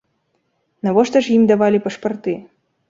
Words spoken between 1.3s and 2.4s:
ім давалі пашпарты?